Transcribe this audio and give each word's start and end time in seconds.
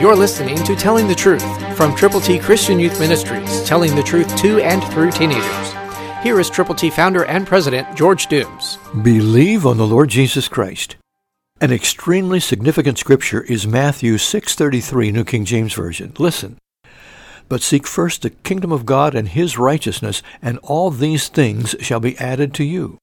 You're 0.00 0.14
listening 0.14 0.62
to 0.62 0.76
Telling 0.76 1.08
the 1.08 1.14
Truth 1.16 1.76
from 1.76 1.92
Triple 1.96 2.20
T 2.20 2.38
Christian 2.38 2.78
Youth 2.78 3.00
Ministries, 3.00 3.64
telling 3.64 3.96
the 3.96 4.02
truth 4.04 4.36
to 4.36 4.60
and 4.60 4.80
through 4.92 5.10
teenagers. 5.10 5.72
Here 6.22 6.38
is 6.38 6.48
Triple 6.48 6.76
T 6.76 6.88
founder 6.88 7.24
and 7.24 7.44
president 7.44 7.96
George 7.96 8.28
Dooms. 8.28 8.78
Believe 9.02 9.66
on 9.66 9.76
the 9.76 9.88
Lord 9.88 10.08
Jesus 10.08 10.46
Christ. 10.46 10.94
An 11.60 11.72
extremely 11.72 12.38
significant 12.38 12.96
scripture 12.96 13.42
is 13.42 13.66
Matthew 13.66 14.18
6:33 14.18 15.10
New 15.10 15.24
King 15.24 15.44
James 15.44 15.74
Version. 15.74 16.12
Listen. 16.16 16.58
But 17.48 17.60
seek 17.60 17.84
first 17.84 18.22
the 18.22 18.30
kingdom 18.30 18.70
of 18.70 18.86
God 18.86 19.16
and 19.16 19.28
his 19.28 19.58
righteousness, 19.58 20.22
and 20.40 20.60
all 20.62 20.92
these 20.92 21.26
things 21.26 21.74
shall 21.80 21.98
be 21.98 22.16
added 22.18 22.54
to 22.54 22.62
you. 22.62 22.98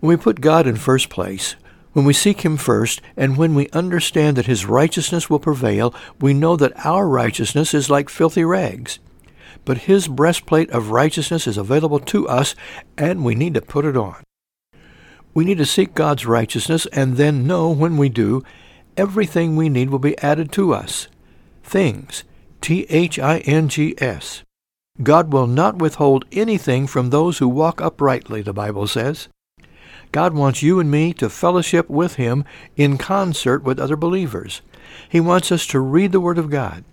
When 0.00 0.08
we 0.08 0.16
put 0.16 0.40
God 0.40 0.66
in 0.66 0.76
first 0.76 1.10
place, 1.10 1.54
when 1.92 2.04
we 2.04 2.12
seek 2.12 2.42
him 2.42 2.56
first, 2.56 3.00
and 3.16 3.36
when 3.36 3.54
we 3.54 3.68
understand 3.70 4.36
that 4.36 4.46
his 4.46 4.66
righteousness 4.66 5.28
will 5.28 5.40
prevail, 5.40 5.94
we 6.20 6.32
know 6.32 6.56
that 6.56 6.86
our 6.86 7.08
righteousness 7.08 7.74
is 7.74 7.90
like 7.90 8.08
filthy 8.08 8.44
rags. 8.44 9.00
But 9.64 9.78
his 9.78 10.08
breastplate 10.08 10.70
of 10.70 10.90
righteousness 10.90 11.46
is 11.46 11.58
available 11.58 11.98
to 12.00 12.28
us, 12.28 12.54
and 12.96 13.24
we 13.24 13.34
need 13.34 13.54
to 13.54 13.60
put 13.60 13.84
it 13.84 13.96
on. 13.96 14.22
We 15.34 15.44
need 15.44 15.58
to 15.58 15.66
seek 15.66 15.94
God's 15.94 16.26
righteousness 16.26 16.86
and 16.86 17.16
then 17.16 17.46
know 17.46 17.70
when 17.70 17.96
we 17.96 18.08
do, 18.08 18.42
everything 18.96 19.54
we 19.56 19.68
need 19.68 19.90
will 19.90 19.98
be 19.98 20.18
added 20.18 20.50
to 20.52 20.72
us. 20.72 21.08
Things. 21.62 22.24
T-H-I-N-G-S. 22.60 24.42
God 25.02 25.32
will 25.32 25.46
not 25.46 25.78
withhold 25.78 26.24
anything 26.30 26.86
from 26.86 27.10
those 27.10 27.38
who 27.38 27.48
walk 27.48 27.80
uprightly, 27.80 28.42
the 28.42 28.52
Bible 28.52 28.86
says. 28.86 29.28
God 30.12 30.34
wants 30.34 30.62
you 30.62 30.80
and 30.80 30.90
me 30.90 31.12
to 31.14 31.30
fellowship 31.30 31.88
with 31.88 32.16
Him 32.16 32.44
in 32.76 32.98
concert 32.98 33.62
with 33.62 33.78
other 33.78 33.96
believers. 33.96 34.60
He 35.08 35.20
wants 35.20 35.52
us 35.52 35.66
to 35.68 35.78
read 35.78 36.10
the 36.10 36.20
Word 36.20 36.38
of 36.38 36.50
God. 36.50 36.84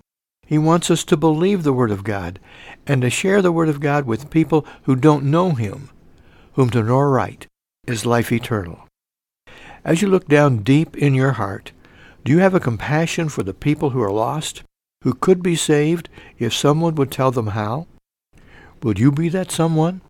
He 0.46 0.56
wants 0.56 0.90
us 0.90 1.04
to 1.04 1.16
believe 1.16 1.62
the 1.62 1.72
Word 1.72 1.90
of 1.90 2.04
God 2.04 2.38
and 2.86 3.02
to 3.02 3.10
share 3.10 3.42
the 3.42 3.52
Word 3.52 3.68
of 3.68 3.80
God 3.80 4.06
with 4.06 4.30
people 4.30 4.64
who 4.84 4.94
don't 4.94 5.24
know 5.24 5.50
Him, 5.50 5.90
whom 6.52 6.70
to 6.70 6.82
know 6.82 7.00
right 7.00 7.46
is 7.86 8.06
life 8.06 8.30
eternal. 8.30 8.86
As 9.84 10.00
you 10.00 10.08
look 10.08 10.28
down 10.28 10.58
deep 10.62 10.96
in 10.96 11.14
your 11.14 11.32
heart, 11.32 11.72
do 12.24 12.32
you 12.32 12.38
have 12.38 12.54
a 12.54 12.60
compassion 12.60 13.28
for 13.28 13.42
the 13.42 13.54
people 13.54 13.90
who 13.90 14.02
are 14.02 14.12
lost, 14.12 14.62
who 15.02 15.12
could 15.12 15.42
be 15.42 15.56
saved 15.56 16.08
if 16.38 16.54
someone 16.54 16.94
would 16.94 17.10
tell 17.10 17.30
them 17.30 17.48
how? 17.48 17.86
Would 18.82 18.98
you 18.98 19.10
be 19.10 19.28
that 19.30 19.50
someone? 19.50 20.02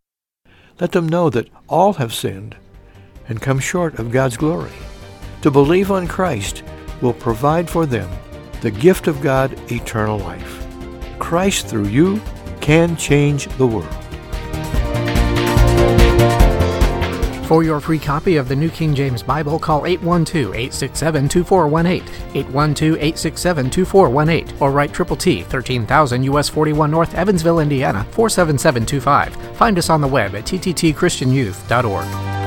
Let 0.78 0.92
them 0.92 1.08
know 1.08 1.30
that 1.30 1.48
all 1.68 1.94
have 1.94 2.14
sinned 2.14 2.56
and 3.28 3.40
come 3.40 3.58
short 3.58 3.98
of 3.98 4.10
God's 4.10 4.36
glory. 4.36 4.72
To 5.42 5.50
believe 5.50 5.90
on 5.90 6.08
Christ 6.08 6.62
will 7.00 7.12
provide 7.12 7.70
for 7.70 7.86
them 7.86 8.10
the 8.60 8.70
gift 8.70 9.06
of 9.06 9.20
God, 9.20 9.56
eternal 9.70 10.18
life. 10.18 10.66
Christ 11.18 11.66
through 11.66 11.88
you 11.88 12.20
can 12.60 12.96
change 12.96 13.46
the 13.56 13.66
world. 13.66 13.94
For 17.46 17.62
your 17.62 17.80
free 17.80 17.98
copy 17.98 18.36
of 18.36 18.46
the 18.46 18.56
New 18.56 18.68
King 18.68 18.94
James 18.94 19.22
Bible, 19.22 19.58
call 19.58 19.80
812-867-2418, 19.82 22.02
812-867-2418, 22.32 24.60
or 24.60 24.70
write 24.70 24.92
Triple 24.92 25.16
T, 25.16 25.44
13000 25.44 26.24
US 26.24 26.50
41 26.50 26.90
North, 26.90 27.14
Evansville, 27.14 27.60
Indiana, 27.60 28.04
47725. 28.10 29.34
Find 29.56 29.78
us 29.78 29.88
on 29.88 30.02
the 30.02 30.08
web 30.08 30.34
at 30.34 30.44
tttchristianyouth.org. 30.44 32.37